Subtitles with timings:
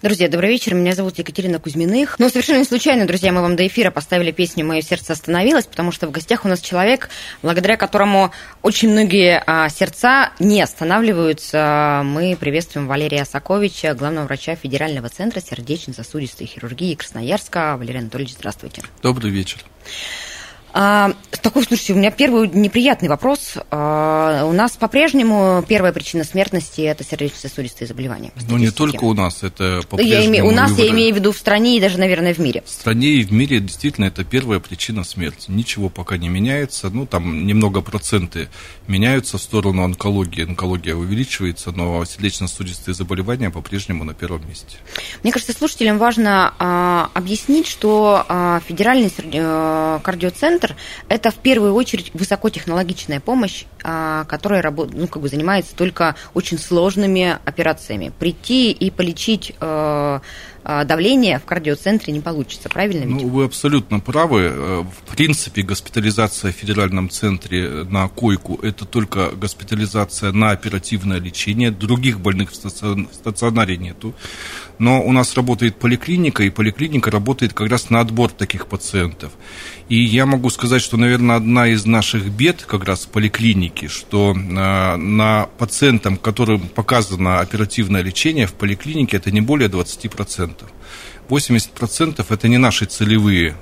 [0.00, 0.74] Друзья, добрый вечер.
[0.74, 2.20] Меня зовут Екатерина Кузьминых.
[2.20, 5.90] Но совершенно не случайно, друзья, мы вам до эфира поставили песню «Мое сердце остановилось», потому
[5.90, 7.10] что в гостях у нас человек,
[7.42, 8.30] благодаря которому
[8.62, 12.02] очень многие а, сердца не останавливаются.
[12.04, 17.76] Мы приветствуем Валерия Саковича, главного врача Федерального центра сердечно-сосудистой хирургии Красноярска.
[17.76, 18.82] Валерий Анатольевич, здравствуйте.
[19.02, 19.64] Добрый вечер.
[20.72, 23.54] А, такой, слушайте, у меня первый неприятный вопрос.
[23.70, 28.32] А, у нас по-прежнему первая причина смертности– это сердечно-сосудистые заболевания.
[28.48, 31.16] Ну, не только у нас, это Ну, Я у по-прежнему нас, я выбор- имею в
[31.18, 32.62] виду в стране и даже, наверное, в мире.
[32.66, 35.46] В стране и в мире действительно это первая причина смерти.
[35.50, 36.90] Ничего пока не меняется.
[36.90, 38.48] Ну, там немного проценты
[38.86, 40.44] меняются в сторону онкологии.
[40.44, 44.76] Онкология увеличивается, но сердечно-сосудистые заболевания по-прежнему на первом месте.
[45.22, 50.00] Мне кажется, слушателям важно а, объяснить, что а, федеральный сер- э,
[50.68, 50.76] кардиоцентр–
[51.08, 56.58] это в первую очередь высокотехнологичная помощь, а, которая рабо- ну, как бы занимается только очень
[56.58, 58.12] сложными операциями.
[58.18, 59.54] Прийти и полечить
[60.68, 63.22] э, а, давление в кардиоцентре не получится, правильно ведь?
[63.22, 64.40] Ну, вы абсолютно правы.
[64.54, 71.70] Э, В принципе, госпитализация в федеральном центре на койку– это только госпитализация на оперативное лечение.
[71.70, 74.14] Других больных в стацион- в стационаре нету.
[74.78, 79.32] Но у нас работает поликлиника, и поликлиника работает как раз на отбор таких пациентов.
[79.88, 84.96] И я могу сказать, что, наверное, одна из наших бед как раз поликлиники, что э,
[84.96, 90.57] на пациентам, которым показано оперативное лечение в поликлинике, это не более 20%.
[91.28, 93.56] 80% это не наши целевые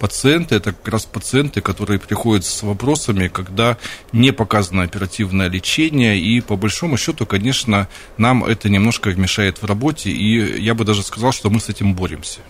[0.00, 3.76] пациенты, это как раз пациенты, которые приходят с вопросами, когда
[4.12, 10.10] не показано оперативное лечение, и по большому счету, конечно, нам это немножко мешает в работе,
[10.10, 12.40] и я бы даже сказал, что мы с этим боремся.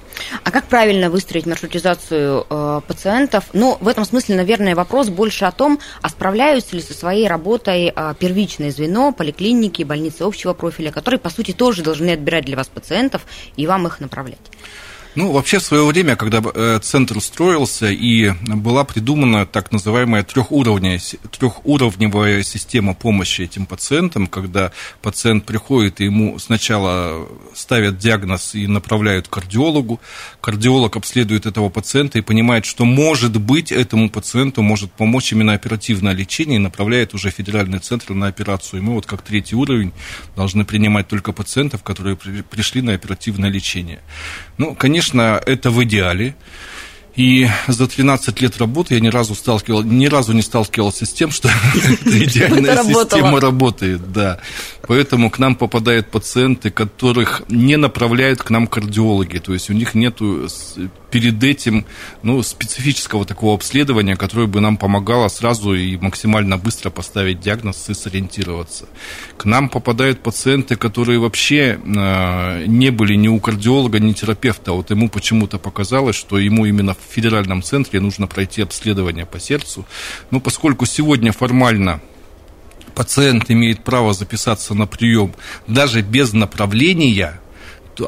[0.44, 3.44] А как правильно выстроить маршрутизацию э, пациентов?
[3.52, 7.92] Ну, в этом смысле, наверное, вопрос больше о том, а справляются ли со своей работой
[7.94, 12.68] э, первичное звено, поликлиники, больницы общего профиля, которые, по сути, тоже должны отбирать для вас
[12.68, 13.22] пациентов
[13.56, 14.38] и вам их направлять.
[15.16, 21.00] Ну, вообще, в свое время, когда э, центр строился, и была придумана так называемая трехуровневая,
[21.36, 24.70] трехуровневая система помощи этим пациентам, когда
[25.02, 27.26] пациент приходит, и ему сначала
[27.56, 30.00] ставят диагноз и направляют к кардиологу,
[30.40, 36.12] кардиолог обследует этого пациента и понимает, что, может быть, этому пациенту может помочь именно оперативное
[36.12, 38.78] лечение, и направляет уже федеральный центр на операцию.
[38.78, 39.92] И мы вот как третий уровень
[40.36, 43.98] должны принимать только пациентов, которые при- пришли на оперативное лечение.
[44.56, 44.99] Ну, конечно,
[45.46, 46.34] это в идеале.
[47.16, 51.30] И за 13 лет работы я ни разу, сталкивал, ни разу не сталкивался с тем,
[51.30, 51.48] что
[52.04, 54.12] идеальная система работает.
[54.12, 54.40] Да.
[54.86, 59.38] Поэтому к нам попадают пациенты, которых не направляют к нам кардиологи.
[59.38, 60.20] То есть у них нет
[61.10, 61.84] перед этим
[62.22, 67.94] ну, специфического такого обследования, которое бы нам помогало сразу и максимально быстро поставить диагноз и
[67.94, 68.86] сориентироваться.
[69.36, 74.72] К нам попадают пациенты, которые вообще э, не были ни у кардиолога, ни терапевта.
[74.72, 79.86] Вот ему почему-то показалось, что ему именно в федеральном центре нужно пройти обследование по сердцу.
[80.30, 82.00] Но поскольку сегодня формально
[82.94, 85.34] пациент имеет право записаться на прием
[85.66, 87.40] даже без направления,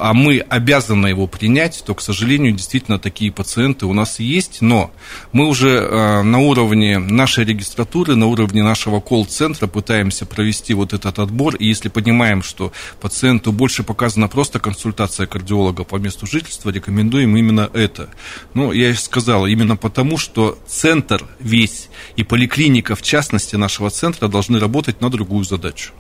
[0.01, 4.93] а мы обязаны его принять, то, к сожалению, действительно такие пациенты у нас есть, но
[5.33, 11.19] мы уже э, на уровне нашей регистратуры, на уровне нашего колл-центра пытаемся провести вот этот
[11.19, 17.37] отбор, и если понимаем, что пациенту больше показана просто консультация кардиолога по месту жительства, рекомендуем
[17.37, 18.09] именно это.
[18.55, 24.29] Ну, я и сказал, именно потому, что центр весь и поликлиника, в частности, нашего центра
[24.29, 25.93] должны работать на другую задачу.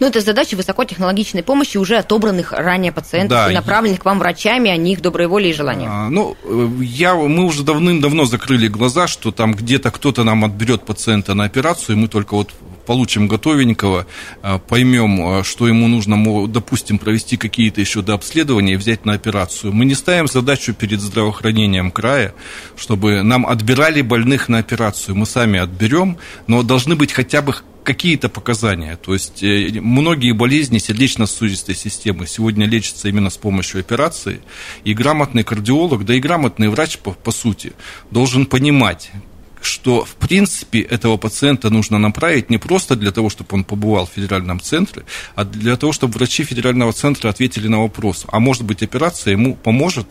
[0.00, 4.70] Ну, это задача высокотехнологичной помощи уже отобранных ранее пациентов Да, и направленных к вам врачами,
[4.70, 5.90] а не их доброй волей и желанием.
[5.90, 10.84] А, ну, э, я, мы уже давным-давно закрыли глаза, что там где-то кто-то нам отберет
[10.84, 12.50] пациента на операцию, и мы только вот
[12.86, 14.06] получим готовенького,
[14.42, 19.72] а, поймем, а, что ему нужно, допустим, провести какие-то еще дообследования и взять на операцию.
[19.72, 22.34] Мы не ставим задачу перед здравоохранением края,
[22.76, 25.14] чтобы нам отбирали больных на операцию.
[25.16, 27.54] Мы сами отберем, но должны быть хотя бы
[27.86, 28.96] какие-то показания.
[28.96, 34.40] То есть э, многие болезни сердечно-сосудистой системы сегодня лечатся именно с помощью операции.
[34.84, 37.72] И грамотный кардиолог, да и грамотный врач, по, по сути,
[38.10, 39.12] должен понимать,
[39.60, 44.10] что, в принципе, этого пациента нужно направить не просто для того, чтобы он побывал в
[44.10, 45.04] федеральном центре,
[45.34, 49.54] а для того, чтобы врачи федерального центра ответили на вопрос, а может быть операция ему
[49.54, 50.06] поможет?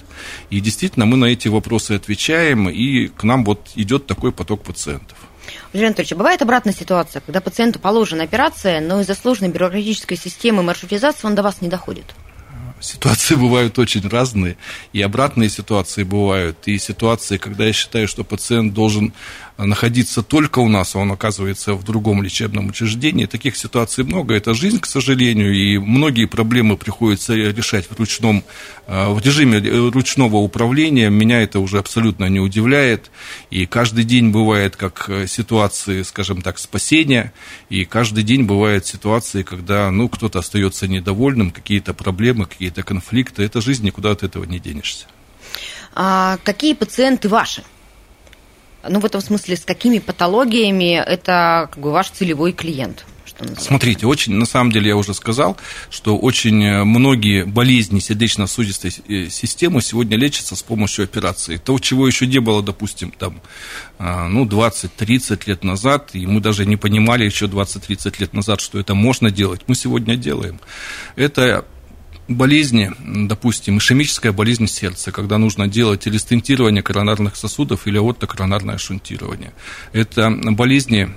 [0.50, 5.18] И действительно, мы на эти вопросы отвечаем, и к нам вот идет такой поток пациентов.
[5.72, 10.64] Владимир Анатольевич, а бывает обратная ситуация, когда пациенту положена операция, но из-за сложной бюрократической системы
[10.64, 12.06] маршрутизации он до вас не доходит?
[12.80, 14.57] Ситуации бывают очень разные,
[14.94, 19.13] и обратные ситуации бывают, и ситуации, когда я считаю, что пациент должен
[19.57, 23.25] находиться только у нас, а он оказывается в другом лечебном учреждении.
[23.25, 24.34] Таких ситуаций много.
[24.34, 28.44] Это жизнь, к сожалению, и многие проблемы приходится решать в ручном,
[28.88, 29.60] э, в режиме
[29.90, 31.10] ручного управления.
[31.10, 33.12] Меня это уже абсолютно не удивляет.
[33.50, 37.31] И каждый день бывает как э, ситуации, скажем так, спасения,
[37.69, 43.44] и каждый день бывают ситуации, когда ну, кто-то остается недовольным, какие-то проблемы, какие-то конфликты.
[43.44, 45.06] Это жизнь, никуда от этого не денешься.
[45.94, 47.63] А какие пациенты ваши?
[48.90, 53.06] Ну, в этом смысле, с какими патологиями это как бы ваш целевой клиент?
[53.58, 55.58] Смотрите, очень, на самом деле я уже сказал,
[55.90, 61.58] что очень многие болезни сердечно-сосудистой э, системы сегодня лечатся с помощью операции.
[61.58, 63.42] То, чего еще не было, допустим, там,
[64.00, 68.80] а, ну, 20-30 лет назад, и мы даже не понимали еще 20-30 лет назад, что
[68.80, 70.60] это можно делать, мы сегодня делаем.
[71.16, 71.66] Это
[72.27, 79.54] болезни, допустим, ишемическая болезнь сердца, когда нужно делать или стентирование коронарных сосудов, или аортокоронарное шунтирование.
[79.94, 81.10] Это болезни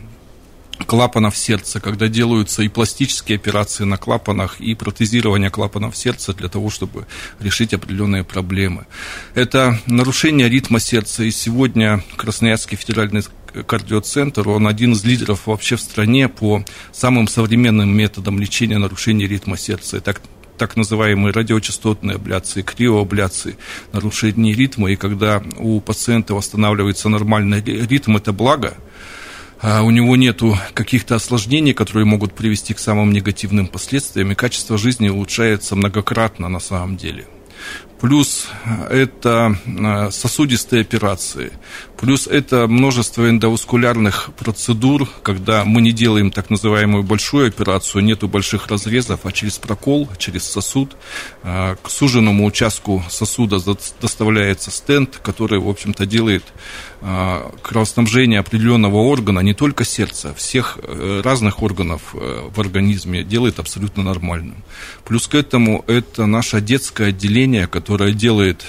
[0.86, 6.70] клапанов сердца, когда делаются и пластические операции на клапанах, и протезирование клапанов сердца для того,
[6.70, 7.06] чтобы
[7.40, 8.86] решить определенные проблемы.
[9.34, 13.22] Это нарушение ритма сердца, и сегодня Красноярский федеральный
[13.66, 19.56] кардиоцентр, он один из лидеров вообще в стране по самым современным методам лечения нарушений ритма
[19.56, 19.96] сердца.
[19.96, 20.16] Это
[20.58, 23.56] так называемые радиочастотные абляции, криоабляции,
[23.92, 28.76] нарушение ритма, и когда у пациента восстанавливается нормальный ритм, это благо,
[29.60, 30.42] а у него нет
[30.74, 36.60] каких-то осложнений, которые могут привести к самым негативным последствиям, и качество жизни улучшается многократно на
[36.60, 37.26] самом деле–
[38.00, 38.48] плюс
[38.90, 41.52] это э, сосудистые операции,
[41.96, 48.68] плюс это множество эндоваскулярных процедур, когда мы не делаем так называемую большую операцию, нету больших
[48.68, 50.96] разрезов, а через прокол, через сосуд
[51.42, 53.58] э, к суженному участку сосуда
[54.00, 56.44] доставляется стенд, который, в общем-то, делает
[57.00, 60.78] э, кровоснабжение определенного органа, не только сердца, всех
[61.24, 64.62] разных органов в организме делает абсолютно нормальным.
[65.04, 68.66] Плюс к этому это наше детское отделение, которое которая делает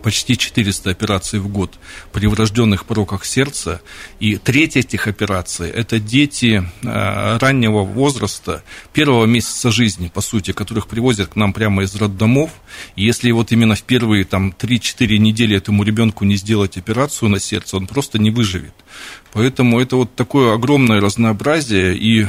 [0.00, 1.72] почти 400 операций в год
[2.12, 3.80] при врожденных пороках сердца.
[4.20, 8.62] И треть этих операций– это дети э, раннего возраста,
[8.92, 12.52] первого месяца жизни, по сути, которых привозят к нам прямо из роддомов.
[12.94, 17.40] И если вот именно в первые там, 3-4 недели этому ребенку не сделать операцию на
[17.40, 18.74] сердце, он просто не выживет.
[19.32, 22.28] Поэтому это вот такое огромное разнообразие, и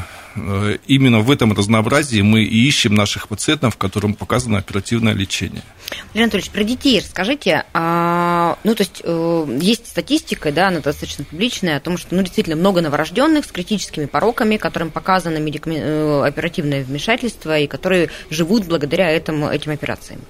[0.87, 5.63] именно в этом разнообразии мы и ищем наших пациентов, которым показано оперативное лечение.
[6.05, 7.63] Владимир Анатольевич, про детей расскажите.
[7.73, 12.21] А, ну, то есть, э, есть статистика, да, она достаточно публичная, о том, что, ну,
[12.21, 15.81] действительно, много новорожденных с критическими пороками, которым показано медикамен...
[15.81, 20.21] Э, оперативное вмешательство, и которые живут благодаря этому, этим операциям.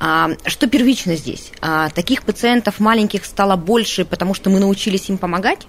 [0.00, 1.52] А, что первично здесь?
[1.60, 5.66] А, таких пациентов маленьких стало больше, потому что мы научились им помогать?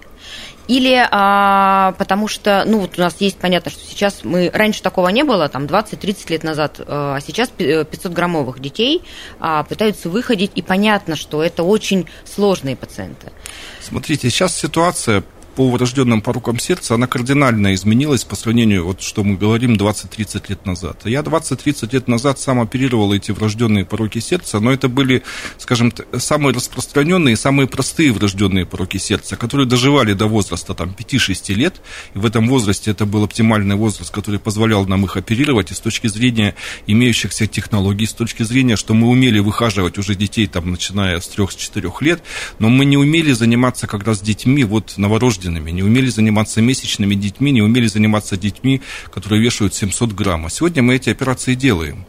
[0.68, 5.08] Или а, потому что, ну вот у нас есть, понятно, что сейчас мы, раньше такого
[5.08, 9.02] не было, там 20-30 лет назад, а сейчас 500-граммовых детей
[9.40, 13.32] а, пытаются выходить, и понятно, что это очень сложные пациенты.
[13.80, 19.36] Смотрите, сейчас ситуация по врожденным порокам сердца, она кардинально изменилась по сравнению, вот что мы
[19.36, 21.02] говорим, 20-30 лет назад.
[21.04, 25.22] Я 20-30 лет назад сам оперировал эти врожденные пороки сердца, но это были,
[25.58, 31.80] скажем, самые распространенные, самые простые врожденные пороки сердца, которые доживали до возраста там, 5-6 лет,
[32.14, 35.80] и в этом возрасте это был оптимальный возраст, который позволял нам их оперировать, и с
[35.80, 36.54] точки зрения
[36.86, 41.92] имеющихся технологий, с точки зрения, что мы умели выхаживать уже детей, там, начиная с 3-4
[42.00, 42.22] лет,
[42.58, 47.14] но мы не умели заниматься как раз детьми вот новорожденными новорожденными, не умели заниматься месячными
[47.14, 48.80] детьми, не умели заниматься детьми,
[49.10, 50.46] которые вешают 700 грамм.
[50.46, 52.04] А сегодня мы эти операции делаем.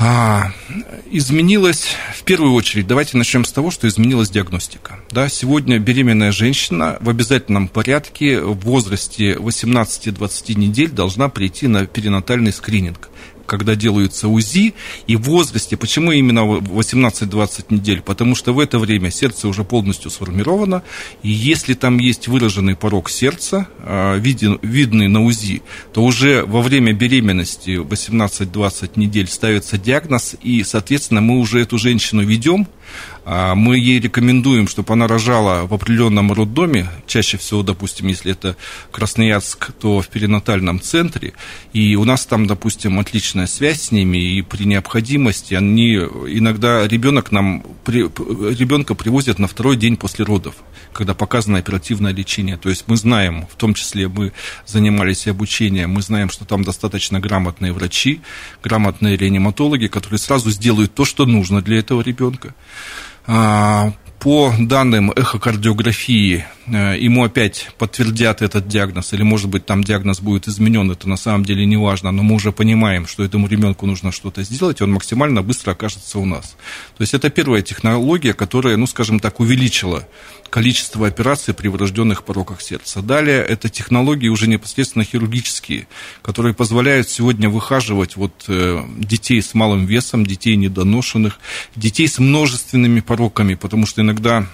[0.00, 0.52] А,
[1.10, 5.00] изменилась, в первую очередь, давайте начнем с того, что изменилась диагностика.
[5.10, 12.52] Да, сегодня беременная женщина в обязательном порядке в возрасте 18-20 недель должна прийти на перинатальный
[12.52, 13.10] скрининг
[13.48, 14.74] когда делаются УЗИ,
[15.06, 18.02] и в возрасте, почему именно 18-20 недель?
[18.02, 20.82] Потому что в это время сердце уже полностью сформировано,
[21.22, 25.62] и если там есть выраженный порог сердца, а, виден, видный на УЗИ,
[25.92, 32.22] то уже во время беременности 18-20 недель ставится диагноз, и, соответственно, мы уже эту женщину
[32.22, 32.68] ведем
[33.24, 38.56] мы ей рекомендуем, чтобы она рожала в определенном роддоме, чаще всего, допустим, если это
[38.90, 41.34] Красноярск, то в перинатальном центре,
[41.74, 47.30] и у нас там, допустим, отличная связь с ними, и при необходимости они иногда ребенок
[47.30, 50.54] нам ребенка привозят на второй день после родов,
[50.94, 52.56] когда показано оперативное лечение.
[52.56, 54.32] То есть мы знаем, в том числе мы
[54.64, 58.22] занимались и обучением, мы знаем, что там достаточно грамотные врачи,
[58.64, 62.54] грамотные реаниматологи, которые сразу сделают то, что нужно для этого ребенка.
[63.26, 70.20] А, по данным эхокардиографии, э, ему опять подтвердят этот диагноз, или, может быть, там диагноз
[70.20, 73.86] будет изменен, это на самом деле не важно, но мы уже понимаем, что этому ребенку
[73.86, 76.56] нужно что-то сделать, он максимально быстро окажется у нас.
[76.96, 80.08] То есть это первая технология, которая, ну, скажем так, увеличила
[80.50, 83.02] количество операций при врожденных пороках сердца.
[83.02, 85.86] Далее это технологии уже непосредственно хирургические,
[86.22, 91.38] которые позволяют сегодня выхаживать вот э, детей с малым весом, детей недоношенных,
[91.76, 94.46] детей с множественными пороками, потому что иногда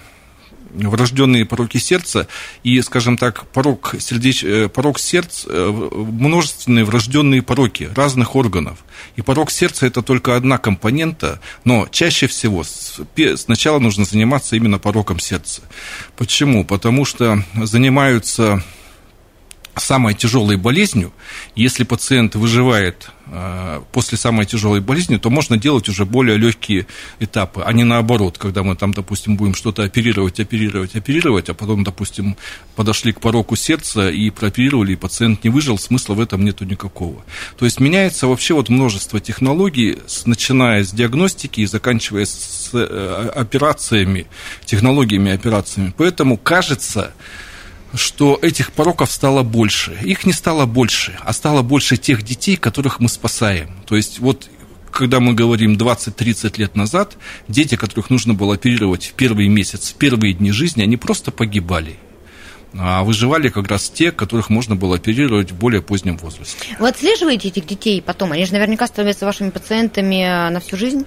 [0.73, 2.27] врожденные пороки сердца
[2.63, 4.43] и, скажем так, порог, сердеч...
[4.43, 8.79] Э, порог сердца, э, множественные врожденные пороки разных органов.
[9.15, 12.63] И порог сердца– это только одна компонента, но чаще всего
[13.35, 15.61] сначала нужно заниматься именно пороком сердца.
[16.17, 16.65] Почему?
[16.65, 18.63] Потому что занимаются
[19.81, 21.11] самой тяжелой болезнью,
[21.55, 26.87] если пациент выживает э, после самой тяжелой болезни, то можно делать уже более легкие
[27.19, 31.83] этапы, а не наоборот, когда мы там, допустим, будем что-то оперировать, оперировать, оперировать, а потом,
[31.83, 32.37] допустим,
[32.75, 37.23] подошли к пороку сердца и прооперировали, и пациент не выжил, смысла в этом нету никакого.
[37.57, 44.27] То есть меняется вообще вот множество технологий, начиная с диагностики и заканчивая с э, операциями,
[44.65, 45.93] технологиями операциями.
[45.97, 47.13] Поэтому кажется,
[47.95, 49.97] что этих пороков стало больше.
[50.03, 53.69] Их не стало больше, а стало больше тех детей, которых мы спасаем.
[53.85, 54.49] То есть вот
[54.91, 57.17] когда мы говорим 20-30 лет назад,
[57.49, 61.97] дети, которых нужно было оперировать в первый месяц, в первые дни жизни, они просто погибали.
[62.77, 66.57] А выживали как раз те, которых можно было оперировать в более позднем возрасте.
[66.79, 68.31] Вы отслеживаете этих детей потом?
[68.31, 71.05] Они же наверняка становятся вашими пациентами на всю жизнь?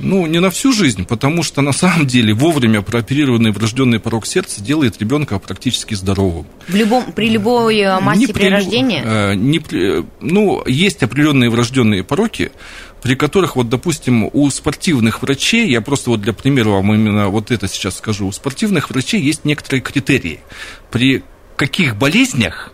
[0.00, 4.62] Ну, не на всю жизнь, потому что на самом деле вовремя прооперированный врожденный порог сердца
[4.62, 6.46] делает ребенка практически здоровым.
[6.68, 9.02] В любом, при любой э, массе не при, при рождении?
[9.04, 12.52] Э, не при, ну, есть определенные врожденные пороки,
[13.02, 17.50] при которых, вот, допустим, у спортивных врачей, я просто вот для примера вам именно вот
[17.50, 20.40] это сейчас скажу, у спортивных врачей есть некоторые критерии,
[20.90, 21.22] при
[21.56, 22.72] каких болезнях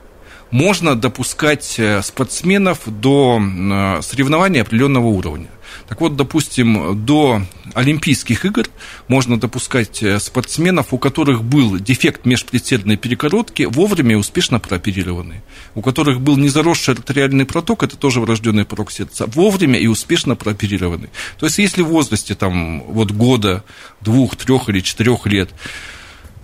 [0.50, 5.48] можно допускать э, спортсменов до э, соревнования определенного уровня.
[5.88, 7.42] Так вот, допустим, до
[7.74, 8.66] Олимпийских игр
[9.08, 15.42] можно допускать э, спортсменов, у которых был дефект межпредсердной перегородки, вовремя и успешно прооперированный.
[15.74, 21.10] У которых был незаросший артериальный проток, это тоже врожденный порог сердца, вовремя и успешно прооперированный.
[21.38, 23.64] То есть, если в возрасте там, вот, года,
[24.00, 25.50] двух, трех или четырех лет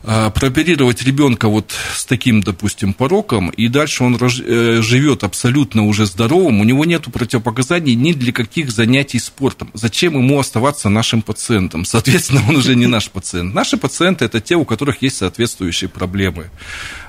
[0.02, 6.60] прооперировать ребенка вот с таким, допустим, пороком, и дальше он э, живет абсолютно уже здоровым,
[6.60, 9.70] у него нет противопоказаний ни для каких занятий спортом.
[9.74, 11.84] Зачем ему оставаться нашим пациентом?
[11.84, 13.54] Соответственно, он уже не наш пациент.
[13.54, 16.50] Наши пациенты– это те, у которых есть соответствующие проблемы.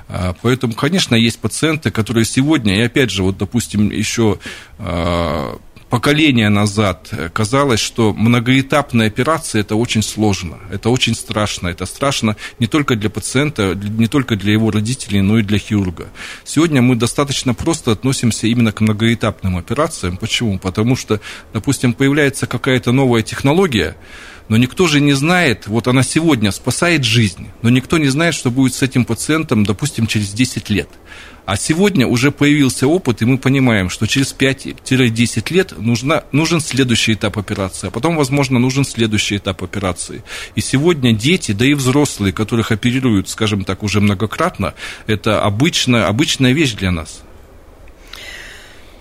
[0.08, 4.38] А, поэтому, конечно, есть пациенты, которые сегодня, и опять же, вот, допустим, еще
[4.78, 5.58] а,
[5.92, 11.68] поколения назад казалось, что многоэтапная операция это очень сложно, это очень страшно.
[11.68, 16.06] Это страшно не только для пациента, не только для его родителей, но и для хирурга.
[16.44, 20.16] Сегодня мы достаточно просто относимся именно к многоэтапным операциям.
[20.16, 20.58] Почему?
[20.58, 21.20] Потому что,
[21.52, 23.94] допустим, появляется какая-то новая технология,
[24.48, 28.50] но никто же не знает, вот она сегодня спасает жизнь, но никто не знает, что
[28.50, 30.88] будет с этим пациентом, допустим, через 10 лет.
[31.44, 37.14] А сегодня уже появился опыт, и мы понимаем, что через 5-10 лет нужна, нужен следующий
[37.14, 40.22] этап операции, а потом, возможно, нужен следующий этап операции.
[40.54, 44.74] И сегодня дети, да и взрослые, которых оперируют, скажем так, уже многократно,
[45.06, 47.22] это обычная, обычная вещь для нас.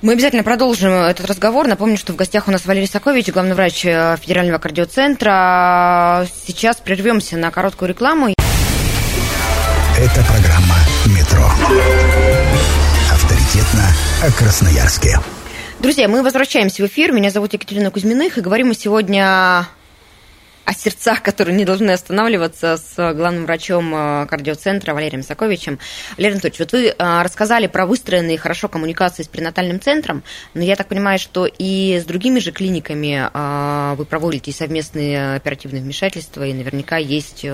[0.02, 1.68] Мы обязательно продолжим этот разговор.
[1.68, 6.26] Напомню, что в гостях у нас Валерий Сакович, главный врач э, Федерального кардиоцентра.
[6.48, 8.34] Сейчас прервемся на короткую рекламу.
[10.00, 11.46] Это программа «Метро».
[13.12, 13.88] Авторитетно
[14.24, 15.20] о Красноярске.
[15.80, 17.12] Друзья, мы возвращаемся в эфир.
[17.12, 19.68] Меня зовут Екатерина Кузьминых, и говорим мы сегодня
[20.66, 25.80] о сердцах, которые не должны останавливаться с главным врачом э, кардиоцентра Валерием Саковичем.
[26.18, 30.76] Валерий Анатольевич, вот вы э, рассказали про выстроенные хорошо коммуникации с пренатальным центром, но я
[30.76, 36.54] так понимаю, что и с другими же клиниками э, вы проводите совместные оперативные вмешательства, и
[36.54, 37.46] наверняка есть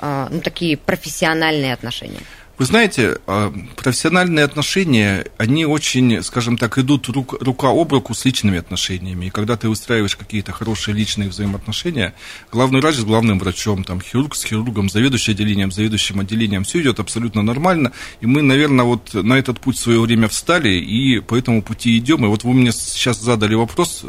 [0.00, 2.18] ну, такие профессиональные отношения.
[2.62, 8.24] Вы знаете, а, профессиональные отношения, они очень, скажем так, идут рук, рука об руку с
[8.24, 9.26] личными отношениями.
[9.26, 12.14] И когда ты устраиваешь какие-то хорошие личные взаимоотношения,
[12.52, 17.00] главный врач с главным врачом, там, хирург с хирургом, заведующий отделением, заведующим отделением, все идет
[17.00, 17.90] абсолютно нормально.
[18.20, 21.98] И мы, наверное, вот на этот путь в свое время встали, и по этому пути
[21.98, 22.24] идем.
[22.24, 24.04] И вот вы мне сейчас задали вопрос,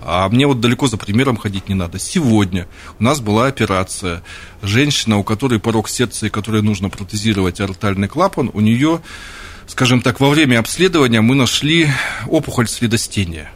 [0.00, 1.98] а мне вот далеко за примером ходить не надо.
[1.98, 2.66] Сегодня
[2.98, 4.22] у нас была операция.
[4.62, 9.00] Женщина, у которой порог сердца и которой нужно протезировать аортальный клапан, у нее,
[9.66, 11.88] скажем так, во время обследования мы нашли
[12.26, 13.50] опухоль средостения.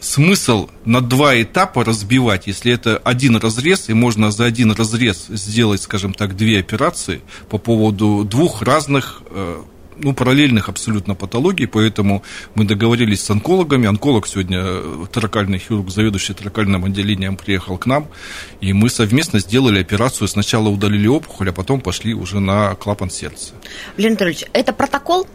[0.00, 5.82] Смысл на два этапа разбивать, если это один разрез, и можно за один разрез сделать,
[5.82, 9.62] скажем так, две операции по поводу двух разных э,
[10.02, 12.22] ну, параллельных абсолютно патологий, поэтому
[12.54, 13.86] мы договорились с онкологами.
[13.86, 18.08] Онколог сегодня, э, таракальный хирург, заведующий таракальным отделением, приехал к нам,
[18.60, 20.28] и мы совместно сделали операцию.
[20.28, 23.52] Сначала удалили опухоль, а потом пошли уже на клапан сердца.
[23.96, 25.26] Владимир Анатольевич, это протокол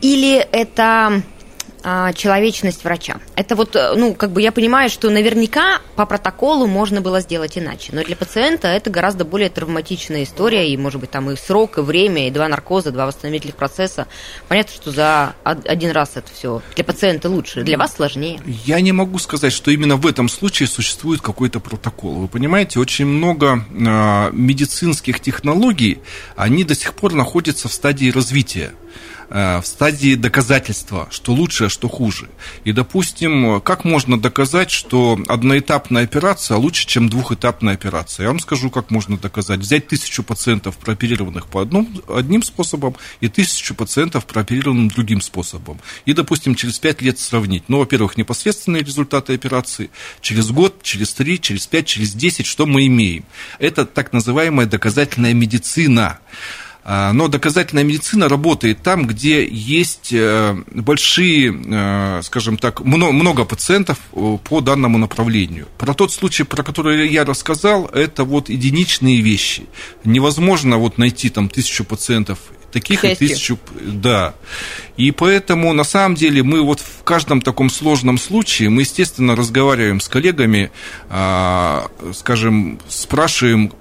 [0.00, 1.22] или это
[1.90, 3.16] а, человечность врача.
[3.34, 7.56] Это вот, э, ну, как бы я понимаю, что наверняка по протоколу можно было сделать
[7.56, 11.78] иначе, но для пациента это гораздо более травматичная история, и, может быть, там и срок,
[11.78, 14.06] и время, и два наркоза, два восстановительных процесса.
[14.48, 18.38] Понятно, что за один раз это все для пациента лучше, для вас сложнее.
[18.66, 22.16] Я не могу сказать, что именно в этом случае существует какой-то протокол.
[22.16, 26.02] Вы понимаете, очень много э, медицинских технологий,
[26.36, 28.72] они до сих пор находятся в стадии развития.
[29.30, 32.28] Э, в стадии доказательства, что лучше, что хуже.
[32.64, 38.24] И, допустим, как можно доказать, что одноэтапная операция лучше, чем двухэтапная операция?
[38.24, 39.60] Я вам скажу, как можно доказать.
[39.60, 45.78] Взять тысячу пациентов, прооперированных по одному, одним способом, и тысячу пациентов, прооперированных другим способом.
[46.06, 47.64] И, допустим, через пять лет сравнить.
[47.68, 49.90] Ну, во-первых, непосредственные результаты операции,
[50.22, 53.24] через год, через три, через пять, через десять, что мы имеем.
[53.58, 56.18] Это так называемая доказательная медицина.
[56.90, 63.98] А, но доказательная медицина работает там, где есть э, большие, э, скажем так, много пациентов
[64.14, 65.68] э, по данному направлению.
[65.76, 69.66] Про тот случай, про который я рассказал, это вот единичные вещи.
[70.04, 72.38] Невозможно вот найти там тысячу пациентов
[72.72, 74.34] таких и тысячу, да.
[74.96, 80.00] И поэтому, на самом деле, мы вот в каждом таком сложном случае, мы, естественно, разговариваем
[80.00, 80.70] с коллегами,
[81.10, 83.72] а, скажем, спрашиваем,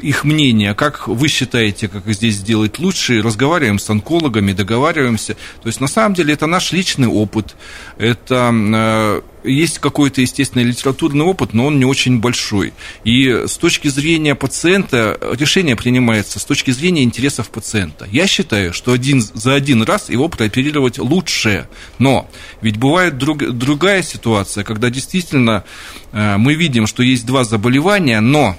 [0.00, 5.34] их мнение, как вы считаете, как здесь сделать лучше, разговариваем с онкологами, договариваемся.
[5.62, 7.56] То есть, на самом деле, это наш личный опыт,
[7.98, 12.72] это э, есть какой-то, естественно, литературный опыт, но он не очень большой.
[13.04, 18.06] И с точки зрения пациента решение принимается с точки зрения интересов пациента.
[18.10, 21.68] Я считаю, что один, за один раз его прооперировать лучше.
[21.98, 22.28] Но
[22.60, 25.64] ведь бывает друг, другая ситуация, когда действительно
[26.12, 28.56] э, мы видим, что есть два заболевания, но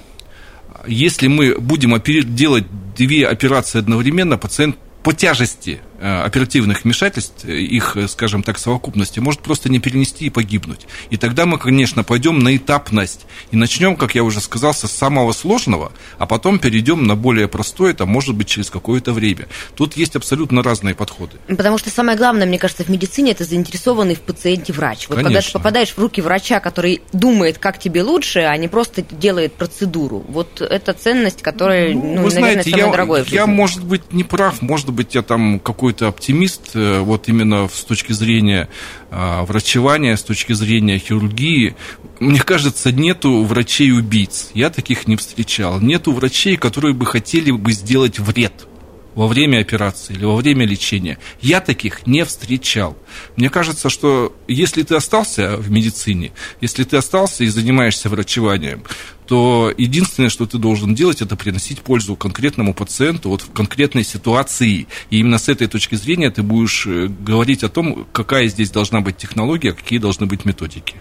[0.86, 1.94] если мы будем
[2.34, 2.64] делать
[2.96, 9.40] две операции одновременно, пациент по тяжести оперативных вмешательств, э, их, э, скажем так, совокупности, может
[9.40, 10.86] просто не перенести и погибнуть.
[11.10, 15.32] И тогда мы, конечно, пойдем на этапность и начнем, как я уже сказал, с самого
[15.32, 19.48] сложного, а потом перейдем на более простое, это может быть через какое-то время.
[19.74, 21.36] Тут есть абсолютно разные подходы.
[21.48, 25.08] Потому что самое главное, мне кажется, в медицине это заинтересованный в пациенте врач.
[25.08, 25.24] Вот конечно.
[25.24, 29.54] когда ты попадаешь в руки врача, который думает, как тебе лучше, а не просто делает
[29.54, 30.24] процедуру.
[30.28, 34.12] Вот это ценность, которая, ну, ну Вы наверное, знаете, самая я, дорогая Я, может быть,
[34.12, 38.68] не прав, может быть, я там какой какой-то оптимист, э, вот именно с точки зрения
[39.10, 41.76] а, врачевания, с точки зрения хирургии.
[42.20, 44.50] Мне кажется, нету врачей-убийц.
[44.52, 45.80] Я таких не встречал.
[45.80, 48.66] Нету врачей, которые бы хотели бы сделать вред
[49.14, 51.18] во время операции или во время лечения.
[51.40, 52.98] Я таких не встречал.
[53.36, 58.84] Мне кажется, что если ты остался в медицине, если ты остался и занимаешься врачеванием,
[59.28, 64.86] то единственное, что ты должен делать, это приносить пользу конкретному пациенту вот в конкретной ситуации.
[65.10, 69.02] И именно с этой точки зрения ты будешь э, говорить о том, какая здесь должна
[69.02, 70.94] быть технология, какие должны быть методики.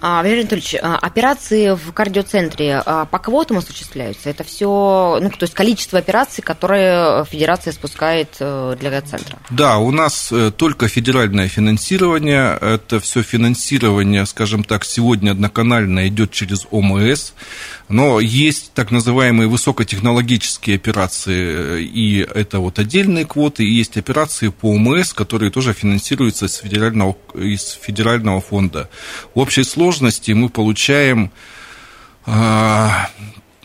[0.00, 4.30] А, Валерий Анатольевич, а, операции в кардиоцентре а, по квотам осуществляются?
[4.30, 9.38] Это все, ну, то есть количество операций, которые Федерация спускает э, для центра?
[9.50, 12.58] Да, у нас э, только федеральное финансирование.
[12.60, 17.32] Это все финансирование, скажем так, сегодня одноканально идет через ОМС.
[17.88, 24.72] Но есть так называемые высокотехнологические операции, и это вот отдельные квоты, и есть операции по
[24.72, 28.90] ОМС, которые тоже финансируются из федерального, из федерального фонда.
[29.34, 31.30] В общей сложности мы получаем
[32.26, 33.08] а,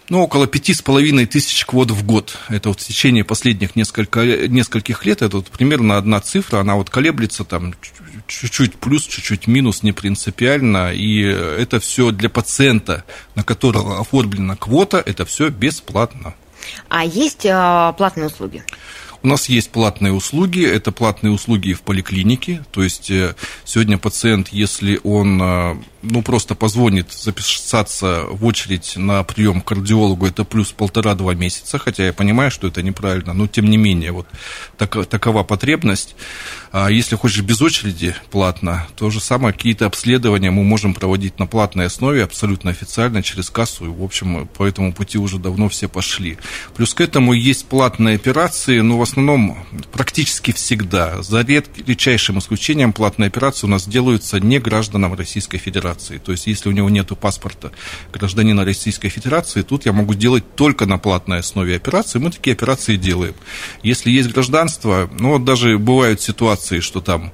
[0.09, 2.37] ну, около пяти с половиной тысяч квот в год.
[2.47, 6.89] Это вот в течение последних несколько, нескольких лет, это вот примерно одна цифра, она вот
[6.89, 7.73] колеблется там
[8.27, 13.03] чуть-чуть плюс, чуть-чуть минус, не принципиально, и это все для пациента,
[13.35, 16.35] на которого оформлена квота, это все бесплатно.
[16.87, 18.63] А есть э, платные услуги?
[19.23, 24.49] У нас есть платные услуги, это платные услуги в поликлинике, то есть э, сегодня пациент,
[24.49, 30.71] если он э, ну, просто позвонит записаться в очередь на прием к кардиологу, это плюс
[30.71, 34.27] полтора-два месяца, хотя я понимаю, что это неправильно, но тем не менее, вот
[34.77, 36.15] так, такова потребность.
[36.71, 41.45] А если хочешь без очереди платно, то же самое, какие-то обследования мы можем проводить на
[41.45, 45.87] платной основе, абсолютно официально, через кассу, и, в общем, по этому пути уже давно все
[45.87, 46.37] пошли.
[46.75, 49.57] Плюс к этому есть платные операции, но в основном
[49.91, 55.90] практически всегда, за редчайшим исключением, платные операции у нас делаются не гражданам Российской Федерации.
[56.19, 57.71] То есть, если у него нет паспорта
[58.13, 62.95] гражданина Российской Федерации, тут я могу делать только на платной основе операции, мы такие операции
[62.95, 63.33] делаем.
[63.83, 67.31] Если есть гражданство, ну вот даже бывают ситуации, ситуации, что там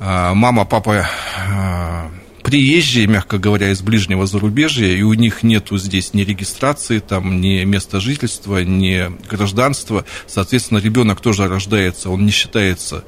[0.00, 1.06] а, мама, папа
[1.48, 2.10] а,
[2.52, 7.64] приезжие, мягко говоря, из ближнего зарубежья, и у них нету здесь ни регистрации, там, ни
[7.64, 10.04] места жительства, ни гражданства.
[10.26, 13.04] Соответственно, ребенок тоже рождается, он не считается,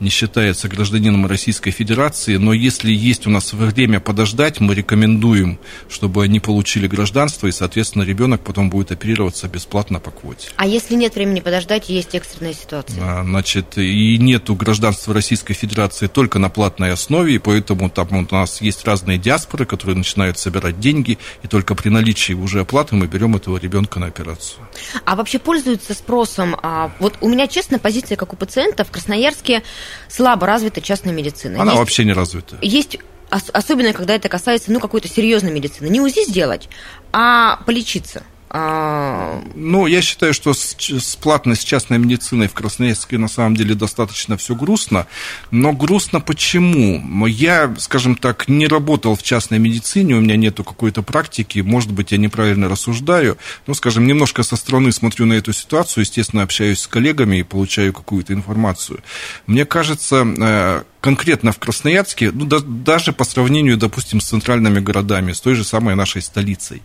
[0.00, 6.24] не считается гражданином Российской Федерации, но если есть у нас время подождать, мы рекомендуем, чтобы
[6.24, 10.48] они получили гражданство, и, соответственно, ребенок потом будет оперироваться бесплатно по квоте.
[10.56, 12.98] А если нет времени подождать, есть экстренная ситуация?
[13.00, 18.34] А, значит, и нету гражданства Российской Федерации только на платной основе, и поэтому там у
[18.34, 22.94] нас есть есть разные диаспоры, которые начинают собирать деньги, и только при наличии уже оплаты
[22.94, 24.66] мы берем этого ребенка на операцию.
[25.04, 26.56] А вообще пользуются спросом?
[26.62, 29.62] А, вот у меня, честно, позиция, как у пациента, в Красноярске
[30.08, 31.60] слабо развита частная медицина.
[31.60, 32.56] Она есть, вообще не развита.
[32.62, 32.98] Есть
[33.30, 35.88] особенно когда это касается ну, какой-то серьезной медицины.
[35.88, 36.68] Не УЗИ сделать,
[37.12, 38.22] а полечиться.
[38.50, 39.42] А...
[39.54, 43.74] Ну, я считаю, что с, с платной с частной медициной в Красноярске на самом деле
[43.74, 45.06] достаточно все грустно.
[45.50, 47.26] Но грустно почему?
[47.26, 52.12] Я, скажем так, не работал в частной медицине, у меня нету какой-то практики, может быть,
[52.12, 53.36] я неправильно рассуждаю.
[53.66, 57.92] Но, скажем, немножко со стороны смотрю на эту ситуацию, естественно, общаюсь с коллегами и получаю
[57.92, 59.00] какую-то информацию.
[59.46, 65.32] Мне кажется, э, конкретно в Красноярске, ну, да, даже по сравнению, допустим, с центральными городами,
[65.32, 66.82] с той же самой нашей столицей,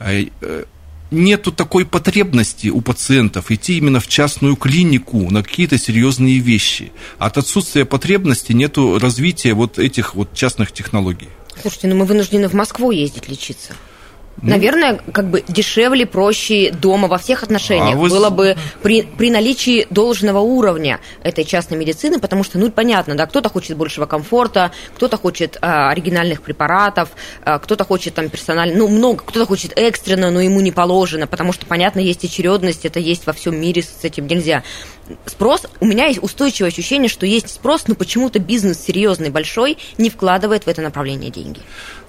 [0.00, 0.64] э, э,
[1.10, 6.92] нету такой потребности у пациентов идти именно в частную клинику на какие-то серьезные вещи.
[7.18, 11.28] От отсутствия потребности нету развития вот этих вот частных технологий.
[11.60, 13.74] Слушайте, ну мы вынуждены в Москву ездить лечиться.
[14.42, 17.94] Ну, Наверное, как бы дешевле, проще дома во всех отношениях.
[17.94, 18.08] А вы...
[18.08, 23.26] Было бы при, при наличии должного уровня этой частной медицины, потому что, ну, понятно, да,
[23.26, 27.10] кто-то хочет большего комфорта, кто-то хочет а, оригинальных препаратов,
[27.44, 31.52] а, кто-то хочет там персонально, ну, много, кто-то хочет экстренно, но ему не положено, потому
[31.52, 34.62] что, понятно, есть очередность, это есть во всем мире, с этим нельзя.
[35.26, 40.10] Спрос, у меня есть устойчивое ощущение, что есть спрос, но почему-то бизнес серьезный, большой, не
[40.10, 41.60] вкладывает в это направление деньги.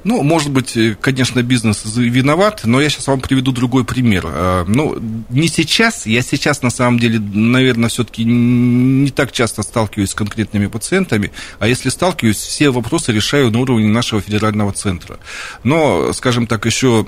[0.06, 1.84] Ну, может быть, э, конечно, бизнес
[2.16, 4.26] виноват, но я сейчас вам приведу другой пример.
[4.26, 4.98] Э, ну,
[5.30, 10.68] не сейчас, я сейчас, на самом деле, наверное, все-таки не так часто сталкиваюсь с конкретными
[10.68, 15.20] пациентами, а если сталкиваюсь, все вопросы решаю на уровне нашего федерального центра.
[15.64, 17.06] Но, скажем так, еще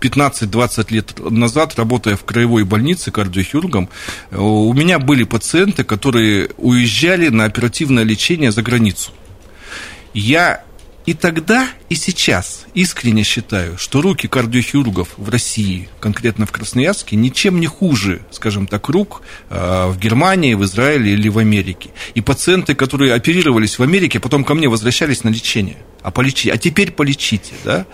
[0.00, 3.88] 15-20 э, лет назад, работая в краевой больнице кардиохирургом,
[4.30, 9.12] у меня были пациенты, которые уезжали на оперативное лечение за границу.
[10.14, 10.62] Я
[11.08, 17.60] и тогда, и сейчас искренне считаю, что руки кардиохирургов в России, конкретно в Красноярске, ничем
[17.60, 21.88] не хуже, скажем так, рук э, в Германии, в Израиле или в Америке.
[22.12, 25.78] И пациенты, которые оперировались в Америке, потом ко мне возвращались на лечение.
[26.02, 27.54] А, полечи, а теперь полечите.
[27.64, 27.86] Да?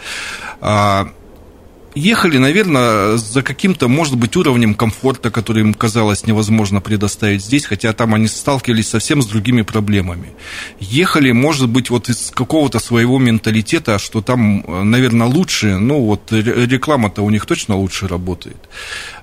[1.95, 7.93] Ехали, наверное, за каким-то, может быть, уровнем комфорта, который им казалось невозможно предоставить здесь, хотя
[7.93, 10.33] там они сталкивались совсем с другими проблемами.
[10.81, 17.23] Ехали, может быть, вот из какого-то своего менталитета, что там, наверное, лучше, ну вот реклама-то
[17.23, 18.57] у них точно лучше работает.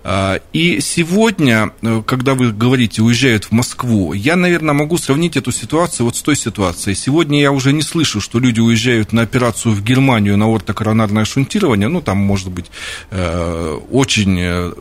[0.04, 5.52] А, и сегодня, э, когда вы говорите, уезжают в Москву, я, наверное, могу сравнить эту
[5.52, 6.96] ситуацию вот с той ситуацией.
[6.96, 11.88] Сегодня я уже не слышу, что люди уезжают на операцию в Германию на ортокоронарное шунтирование,
[11.88, 12.61] ну, там, может быть,
[13.10, 14.72] э, очень э,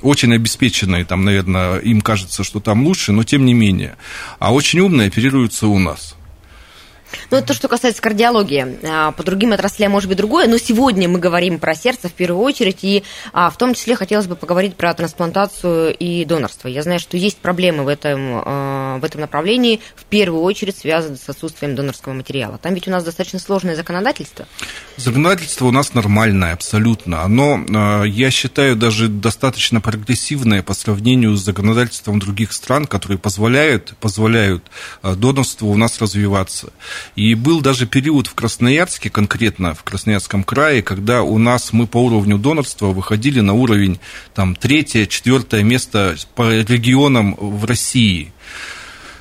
[0.00, 3.96] очень обеспеченные, там, наверное, им кажется, что там лучше, но тем не менее.
[4.38, 6.14] А очень умные оперируются у нас.
[7.30, 8.78] Ну, это то, что касается кардиологии.
[8.88, 12.42] А, по другим отраслям может быть другое, но сегодня мы говорим про сердце в первую
[12.42, 16.68] очередь, и а, в том числе хотелось бы поговорить про трансплантацию и донорство.
[16.68, 21.16] Я знаю, что есть проблемы в этом, а, в этом направлении, в первую очередь связаны
[21.16, 22.58] с отсутствием донорского материала.
[22.58, 24.46] Там ведь у нас достаточно сложное законодательство.
[24.96, 27.22] Законодательство у нас нормальное, абсолютно.
[27.22, 34.64] Оно, я считаю, даже достаточно прогрессивное по сравнению с законодательством других стран, которые позволяют, позволяют
[35.02, 36.72] донорству у нас развиваться.
[37.16, 41.98] И был даже период в Красноярске, конкретно в Красноярском крае, когда у нас мы по
[41.98, 44.00] уровню донорства выходили на уровень
[44.34, 48.32] там, третье, четвертое место по регионам в России.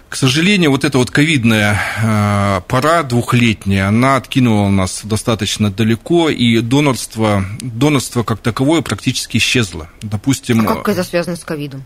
[0.09, 6.61] К сожалению, вот эта вот ковидная э, пора двухлетняя, она откинула нас достаточно далеко, и
[6.61, 9.89] донорство, донорство как таковое практически исчезло.
[10.01, 11.83] Допустим, а как это связано с ковидом?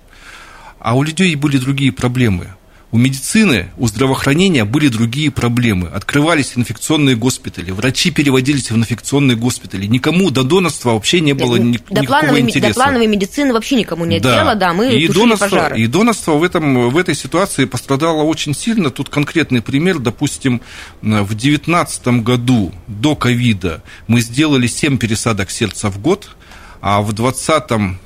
[0.77, 2.54] А у людей были другие проблемы.
[2.91, 5.88] У медицины, у здравоохранения были другие проблемы.
[5.88, 9.86] Открывались инфекционные госпитали, врачи переводились в инфекционные госпитали.
[9.86, 12.67] Никому до донорства вообще не было ни, до никакого плановой, интереса.
[12.67, 14.41] До плановой медицины вообще никому нет да.
[14.41, 15.80] дела, да, мы и донорство, пожары.
[15.80, 18.89] И донорство в, этом, в этой ситуации пострадало очень сильно.
[18.89, 20.62] Тут конкретный пример, допустим,
[21.01, 26.36] в 2019 году до ковида мы сделали 7 пересадок сердца в год,
[26.82, 27.99] а в 2020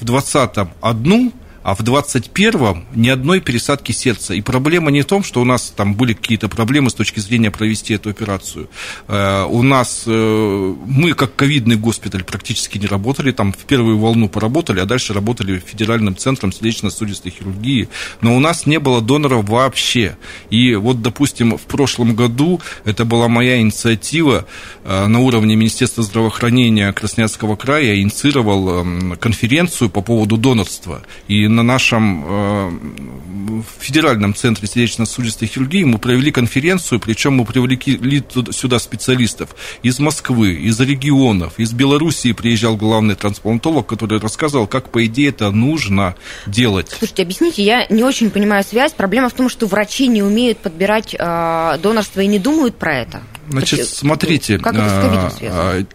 [0.00, 4.34] в 20 одну– а в 21-м ни одной пересадки сердца.
[4.34, 7.50] И проблема не в том, что у нас там были какие-то проблемы с точки зрения
[7.50, 8.68] провести эту операцию.
[9.08, 14.28] Э, у нас, э, мы как ковидный госпиталь практически не работали, там в первую волну
[14.28, 17.88] поработали, а дальше работали федеральным центром сердечно-сосудистой хирургии,
[18.20, 20.16] но у нас не было доноров вообще.
[20.50, 24.46] И вот, допустим, в прошлом году это была моя инициатива
[24.84, 31.02] э, на уровне Министерства здравоохранения Красноярского края, я инициировал эм, конференцию по поводу донорства.
[31.26, 38.78] И на нашем э, федеральном центре сердечно-сосудистой хирургии мы провели конференцию, причем мы привлекли сюда
[38.78, 45.30] специалистов из Москвы, из регионов, из Белоруссии приезжал главный трансплантолог, который рассказывал, как, по идее,
[45.30, 46.14] это нужно
[46.46, 46.94] делать.
[46.96, 48.92] Слушайте, объясните, я не очень понимаю связь.
[48.92, 53.22] Проблема в том, что врачи не умеют подбирать э, донорство и не думают про это.
[53.48, 55.86] Значит, смотрите, как это с ковидом связано?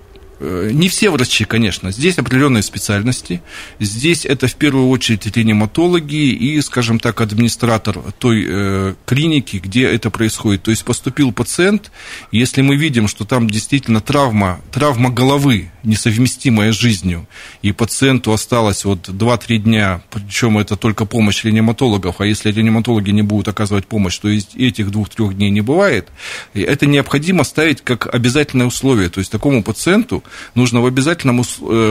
[0.46, 1.92] Э, не все врачи, конечно.
[1.92, 3.42] Здесь определенные специальности.
[3.80, 10.10] Здесь это в первую очередь реаниматологи и, скажем так, администратор той э, клиники, где это
[10.10, 10.64] происходит.
[10.64, 11.92] То есть поступил пациент,
[12.32, 17.26] если мы видим, что там действительно травма, травма головы, несовместимая с жизнью,
[17.62, 23.22] и пациенту осталось вот 2-3 дня, причем это только помощь реаниматологов, а если реаниматологи не
[23.22, 26.10] будут оказывать помощь, то есть этих 2-3 дней не бывает,
[26.54, 29.10] это необходимо ставить как обязательное условие.
[29.10, 30.24] То есть такому пациенту
[30.56, 31.44] нужно в обязательном, э,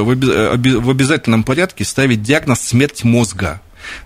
[0.03, 3.61] в обязательном порядке ставить диагноз смерть мозга.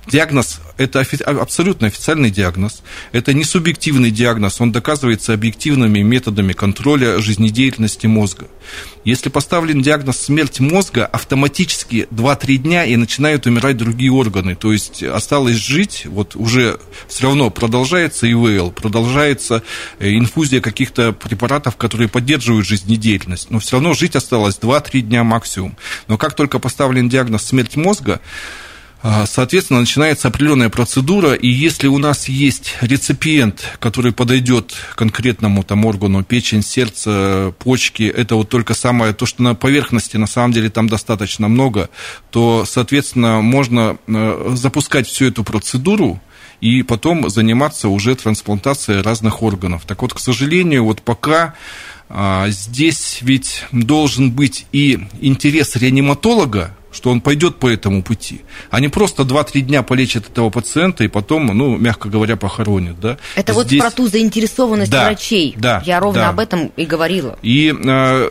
[0.06, 8.06] Диагноз– это абсолютно официальный диагноз, это не субъективный диагноз, он доказывается объективными методами контроля жизнедеятельности
[8.06, 8.46] мозга.
[9.04, 15.02] Если поставлен диагноз смерть мозга, автоматически 2-3 дня и начинают умирать другие органы, то есть
[15.02, 19.62] осталось жить, вот уже все равно продолжается ИВЛ, продолжается
[19.98, 25.76] э, инфузия каких-то препаратов, которые поддерживают жизнедеятельность, но все равно жить осталось 2-3 дня максимум.
[26.08, 28.65] Но как только поставлен диагноз смерть мозга, а,
[29.02, 36.24] соответственно, начинается определенная процедура, и если у нас есть реципиент, который подойдет конкретному там, органу,
[36.24, 40.88] печень, сердце, почки, это вот только самое, то, что на поверхности на самом деле там
[40.88, 41.90] достаточно много,
[42.30, 46.20] то, соответственно, можно э, запускать всю эту процедуру,
[46.60, 49.82] и потом заниматься уже трансплантацией разных органов.
[49.86, 51.54] Так вот, к сожалению, вот пока
[52.08, 58.40] а, здесь ведь должен быть и интерес реаниматолога, что он пойдет по этому пути,
[58.76, 62.98] не просто 2-3 дня полечат этого пациента и потом, ну, мягко говоря, похоронят.
[62.98, 63.18] Да?
[63.34, 63.82] Это Здесь...
[63.82, 65.54] вот про ту заинтересованность да, врачей.
[65.58, 66.28] Да, Я ровно да.
[66.30, 67.38] об этом и говорила.
[67.42, 68.30] И э,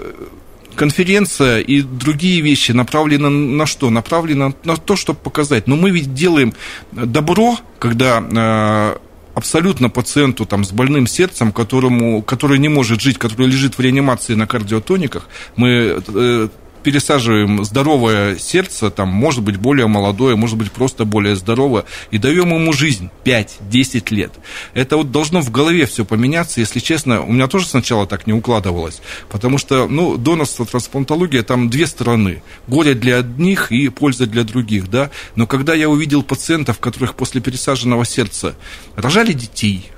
[0.75, 3.89] конференция и другие вещи направлены на что?
[3.89, 5.67] Направлены на то, чтобы показать.
[5.67, 6.53] Но мы ведь делаем
[6.91, 8.97] добро, когда э,
[9.35, 14.33] абсолютно пациенту там, с больным сердцем, которому, который не может жить, который лежит в реанимации
[14.33, 16.47] на кардиотониках, мы э,
[16.85, 22.53] пересаживаем здоровое сердце, там, может быть, более молодое, может быть, просто более здоровое, и даем
[22.53, 24.31] ему жизнь 5-10 лет.
[24.75, 28.33] Это вот должно в голове все поменяться, если честно, у меня тоже сначала так не
[28.33, 32.43] укладывалось, потому что, ну, донорство, трансплантология, там две стороны.
[32.67, 37.41] Горе для одних и польза для других, да, но когда я увидел пациентов, которых после
[37.41, 38.55] пересаженного сердца
[38.95, 39.89] рожали детей,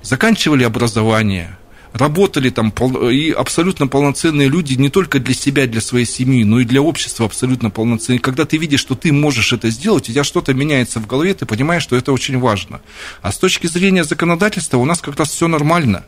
[0.00, 1.58] заканчивали образование–
[1.94, 6.64] работали там и абсолютно полноценные люди не только для себя, для своей семьи, но и
[6.64, 8.18] для общества абсолютно полноценные.
[8.18, 11.46] Когда ты видишь, что ты можешь это сделать, у тебя что-то меняется в голове, ты
[11.46, 12.80] понимаешь, что это очень важно.
[13.22, 16.04] А с точки зрения законодательства у нас как раз все нормально.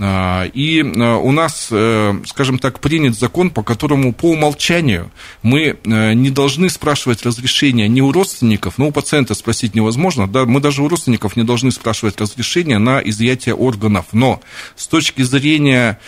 [0.00, 5.10] А, и а, у нас, э, скажем так, принят закон, по которому по умолчанию
[5.42, 10.44] мы э, не должны спрашивать разрешения ни у родственников, но у пациента спросить невозможно, да,
[10.44, 14.06] мы даже у родственников не должны спрашивать разрешения на изъятие органов.
[14.12, 14.40] Но
[14.76, 15.98] с точки зрения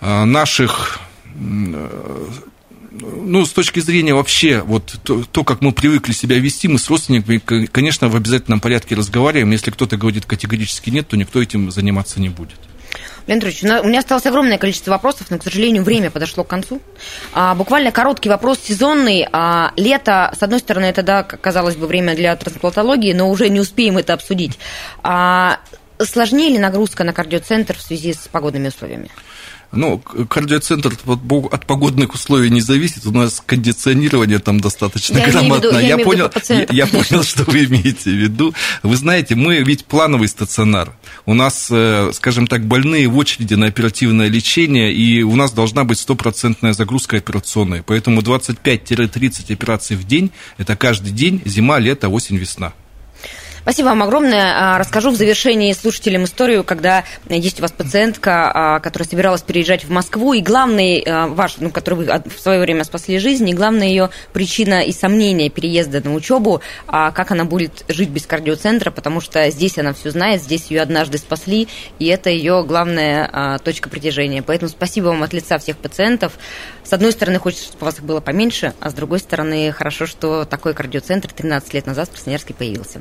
[0.00, 1.00] э, наших
[3.00, 6.90] ну, с точки зрения вообще, вот то, то, как мы привыкли себя вести, мы с
[6.90, 9.50] родственниками, конечно, в обязательном порядке разговариваем.
[9.50, 12.58] Если кто-то говорит категорически нет, то никто этим заниматься не будет.
[13.26, 16.80] Леонид Ильич, у меня осталось огромное количество вопросов, но, к сожалению, время подошло к концу.
[17.32, 19.26] А, буквально короткий вопрос сезонный.
[19.32, 23.60] А, лето, с одной стороны, это, да, казалось бы, время для трансплантологии, но уже не
[23.60, 24.58] успеем это обсудить.
[25.02, 25.58] А,
[25.98, 29.08] сложнее ли нагрузка на кардиоцентр в связи с погодными условиями?
[29.72, 33.06] Ну, кардиоцентр от погодных условий не зависит.
[33.06, 35.68] У нас кондиционирование там достаточно я грамотно.
[35.68, 38.54] Виду, я, я, понял, я, я понял, что вы имеете в виду.
[38.82, 40.92] Вы знаете, мы ведь плановый стационар.
[41.24, 45.84] У нас, э, скажем так, больные в очереди на оперативное лечение, и у нас должна
[45.84, 47.82] быть стопроцентная загрузка операционной.
[47.82, 52.74] Поэтому 25-30 операций в день– это каждый день зима, лето, осень, весна.
[53.62, 54.74] Спасибо вам огромное.
[54.74, 59.84] А, расскажу в завершении слушателям историю, когда есть у вас пациентка, а, которая собиралась переезжать
[59.84, 63.54] в Москву, и главный а, ваш, ну, который вы в свое время спасли жизнь, и
[63.54, 69.20] главная ее причина и сомнение переезда на учебу, как она будет жить без кардиоцентра, потому
[69.20, 71.68] что здесь она все знает, здесь ее однажды спасли,
[72.00, 74.42] и это ее главная точка притяжения.
[74.42, 76.32] Поэтому спасибо вам от лица всех пациентов.
[76.82, 80.06] С одной стороны, хочется, чтобы у вас их было поменьше, а с другой стороны, хорошо,
[80.06, 83.00] что такой кардиоцентр 13 лет назад в Красноярске появился.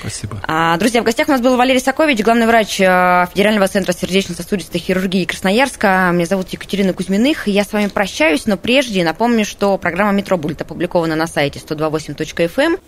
[0.00, 0.40] Спасибо.
[0.46, 4.80] А, друзья, в гостях у нас был Валерий Сокович, главный врач э, Федерального центра сердечно-сосудистой
[4.80, 6.10] хирургии Красноярска.
[6.12, 7.48] Меня зовут Екатерина Кузьминых.
[7.48, 12.50] Я с вами прощаюсь, но прежде напомню, что программа «Метро» будет опубликована на сайте 128.fm.
[12.58, 12.78] Эм.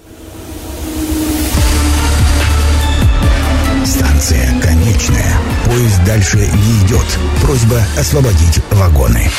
[3.86, 5.34] Станция конечная.
[5.64, 7.06] Поезд дальше не идет.
[7.40, 9.30] Просьба освободить вагоны.